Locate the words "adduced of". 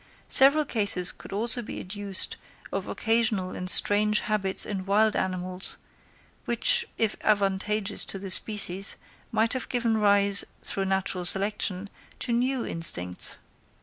1.79-2.87